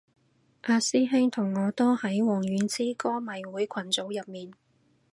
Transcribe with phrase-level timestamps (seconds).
[0.61, 4.51] 阿師兄同我都喺王菀之歌迷會群組入面